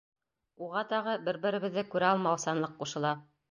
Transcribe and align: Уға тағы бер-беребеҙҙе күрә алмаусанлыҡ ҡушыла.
Уға 0.67 0.81
тағы 0.93 1.13
бер-беребеҙҙе 1.27 1.85
күрә 1.93 2.11
алмаусанлыҡ 2.17 2.77
ҡушыла. 2.83 3.17